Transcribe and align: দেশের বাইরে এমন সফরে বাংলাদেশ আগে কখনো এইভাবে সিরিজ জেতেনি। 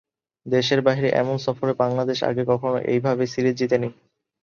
দেশের 0.45 0.79
বাইরে 0.81 1.07
এমন 1.13 1.37
সফরে 1.45 1.73
বাংলাদেশ 1.81 2.19
আগে 2.29 2.43
কখনো 2.51 2.77
এইভাবে 2.91 3.23
সিরিজ 3.27 3.55
জেতেনি। 3.59 3.89